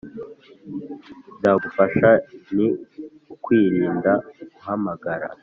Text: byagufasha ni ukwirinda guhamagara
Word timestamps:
byagufasha 1.37 2.09
ni 2.55 2.67
ukwirinda 3.33 4.11
guhamagara 4.53 5.27